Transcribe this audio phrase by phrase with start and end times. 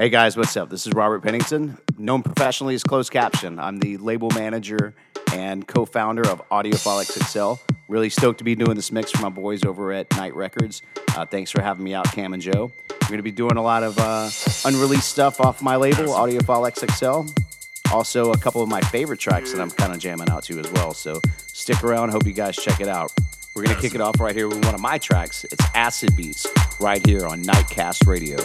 [0.00, 0.70] Hey guys, what's up?
[0.70, 3.58] This is Robert Pennington, known professionally as Closed Caption.
[3.58, 4.94] I'm the label manager
[5.34, 7.58] and co founder of Audiophile XXL.
[7.86, 10.80] Really stoked to be doing this mix for my boys over at Night Records.
[11.14, 12.72] Uh, thanks for having me out, Cam and Joe.
[12.90, 14.30] We're going to be doing a lot of uh,
[14.64, 17.92] unreleased stuff off my label, Audiophile XXL.
[17.92, 20.72] Also, a couple of my favorite tracks that I'm kind of jamming out to as
[20.72, 20.94] well.
[20.94, 22.08] So stick around.
[22.08, 23.12] Hope you guys check it out.
[23.54, 25.44] We're going to kick it off right here with one of my tracks.
[25.44, 26.46] It's Acid Beats
[26.80, 28.38] right here on Nightcast Radio.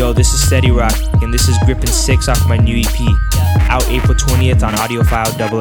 [0.00, 3.00] Steady Rock, and this is Gripping 6 off my new EP,
[3.68, 5.60] out April 20th on Audiophile Double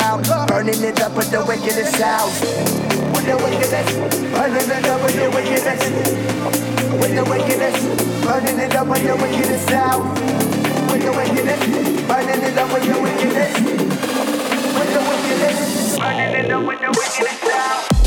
[0.00, 2.40] out, burning it up with the wickedest sounds.
[3.14, 3.98] With the wickedest,
[4.34, 5.90] burning it up with the wickedest.
[7.00, 7.86] With the wickedest,
[8.24, 10.18] burning it up with the wickedest sound.
[10.90, 11.62] With the wickedest,
[12.08, 13.60] burning it up with the wickedest.
[14.78, 17.98] With the wickedest, burning it up with the wickedest sound.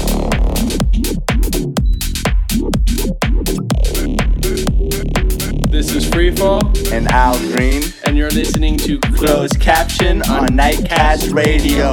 [5.71, 6.61] This is Freefall
[6.91, 11.91] and Al Green and you're listening to Closed Caption on Nightcast Radio.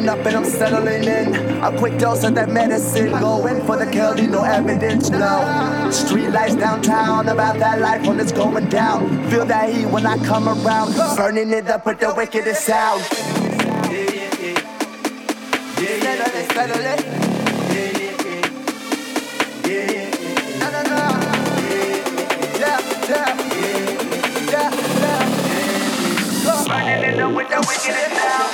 [0.00, 1.62] Settling up and I'm settling in.
[1.62, 3.10] A quick dose of that medicine.
[3.10, 5.90] Going for the Kelly, no evidence, no.
[5.90, 9.10] Street lights downtown, about that life when it's going down.
[9.28, 10.94] Feel that heat when I come around.
[11.16, 13.02] Burning it up with the wickedest sound.
[13.10, 14.58] Yeah, yeah, yeah.
[15.80, 16.48] Yeah, Yeah, yeah, yeah.
[19.66, 20.96] Yeah, yeah, No, no, no.
[21.68, 22.00] Yeah,
[22.58, 22.80] yeah,
[23.10, 23.36] yeah.
[24.50, 24.70] Yeah,
[25.00, 25.28] yeah.
[26.66, 28.49] Burning it up with the wickedest sound.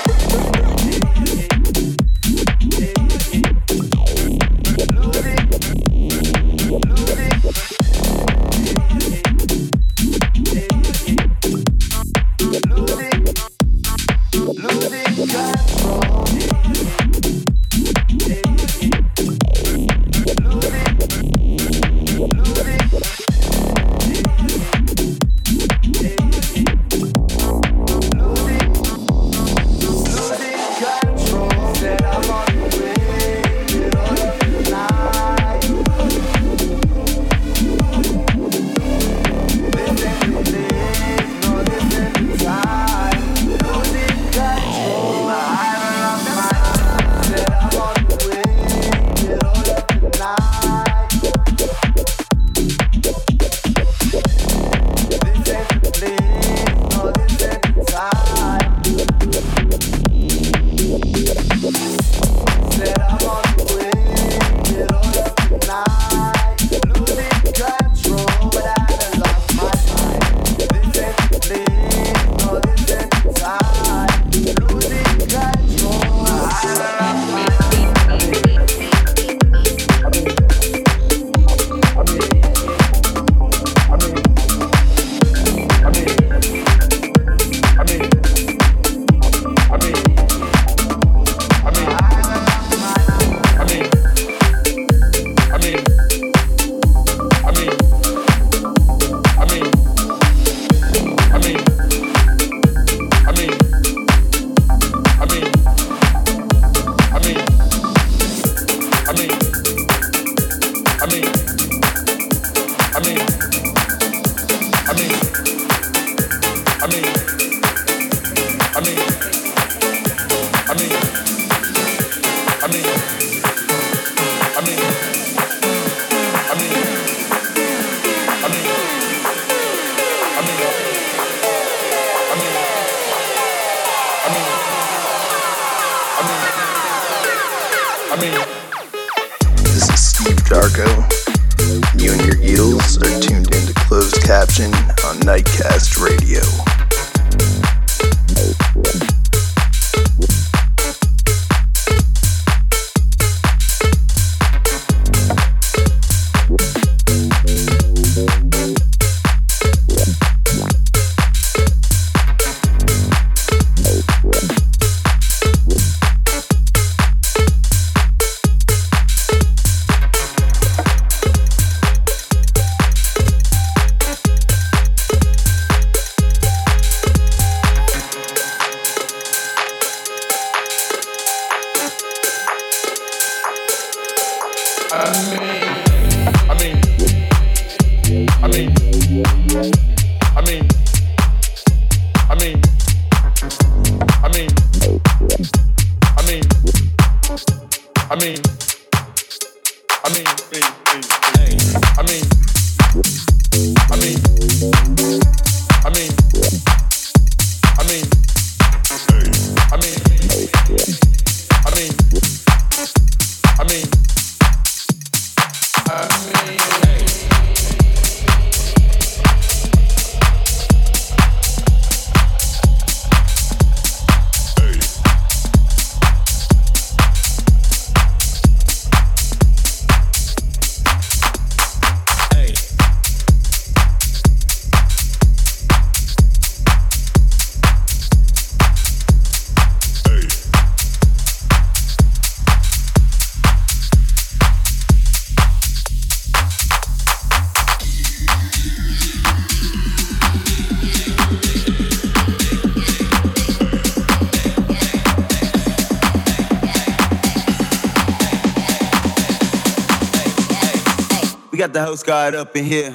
[261.87, 262.93] house God up in here.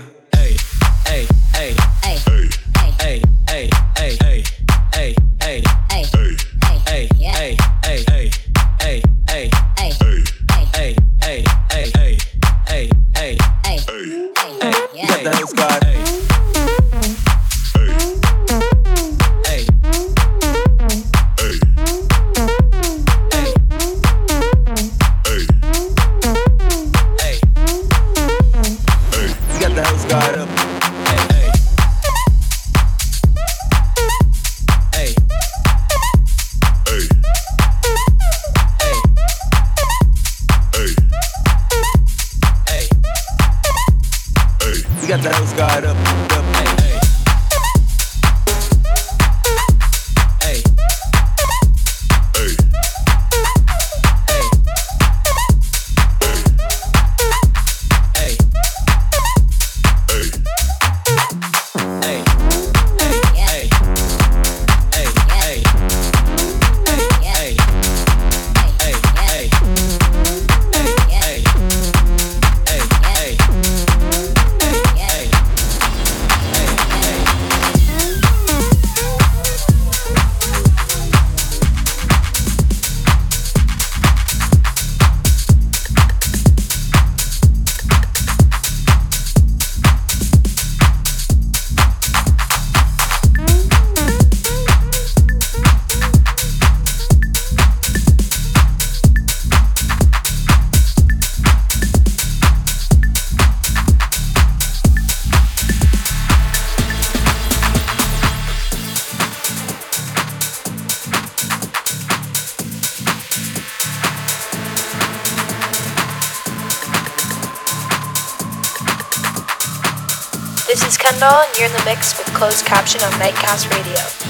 [122.41, 124.20] closed caption on Nightcast Radio.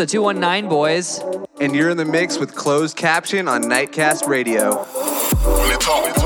[0.00, 1.20] The 219 boys.
[1.60, 4.86] And you're in the mix with closed caption on Nightcast Radio.
[5.44, 6.19] Let's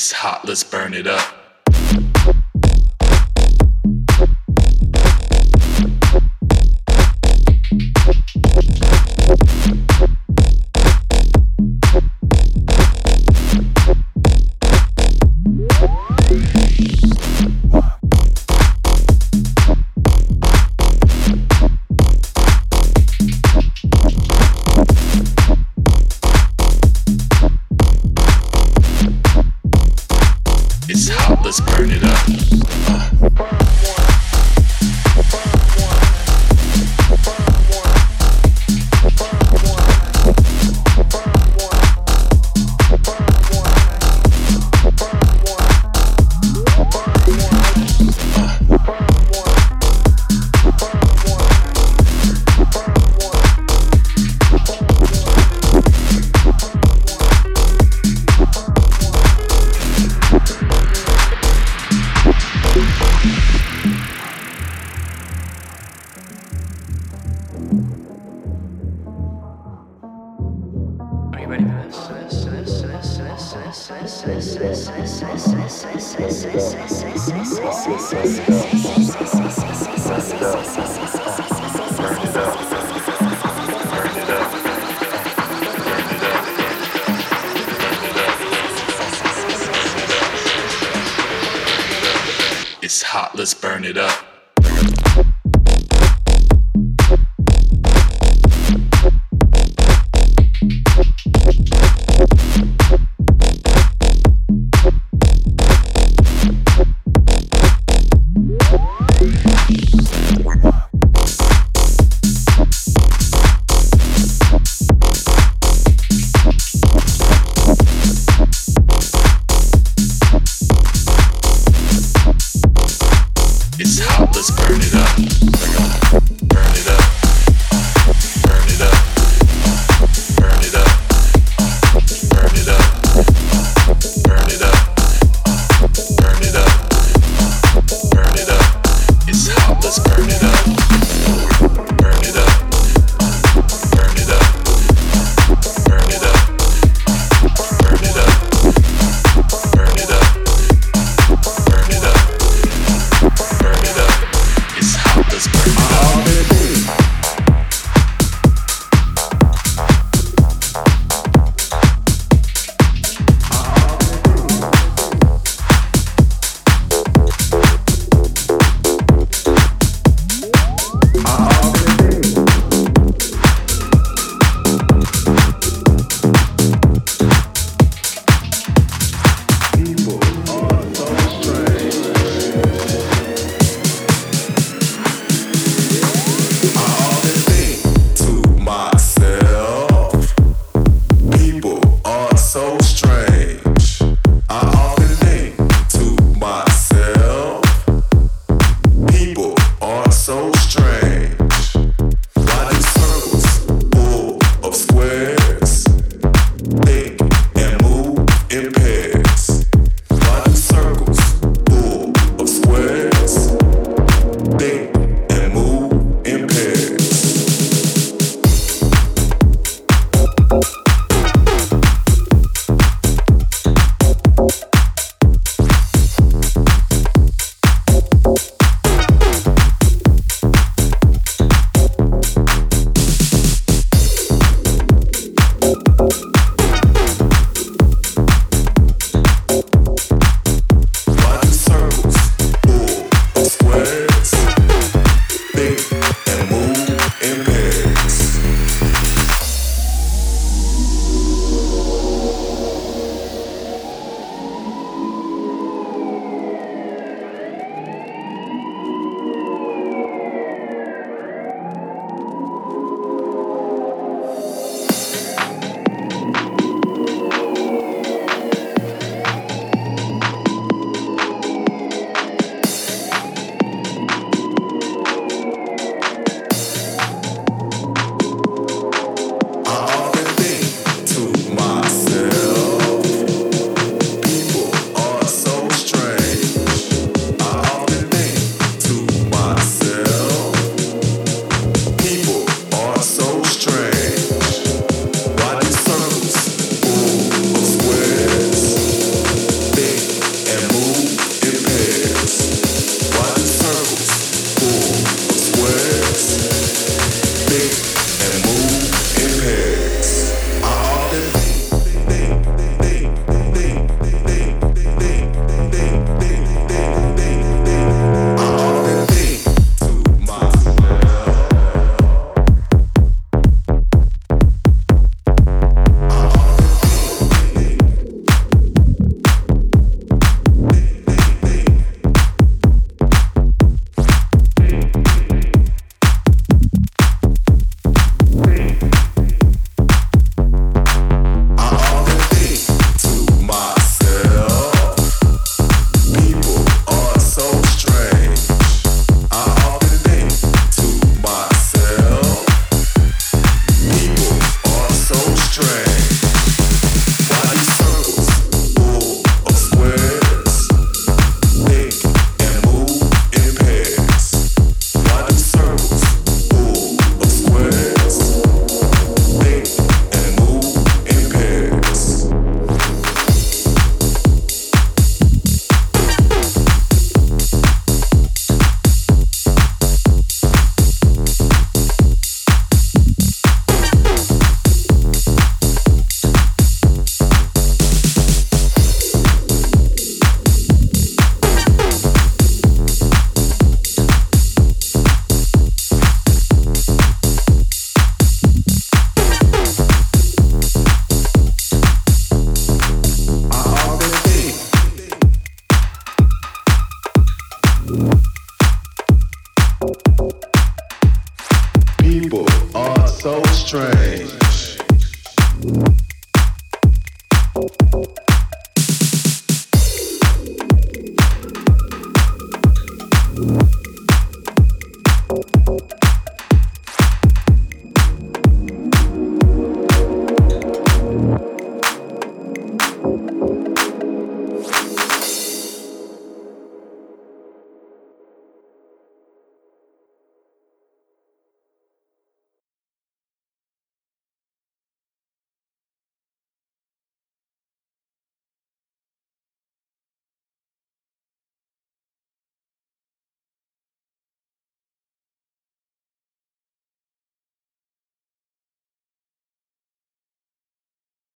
[0.00, 1.39] It's hot, let's burn it up.